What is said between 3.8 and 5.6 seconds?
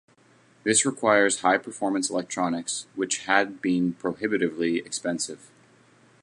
prohibitively expensive.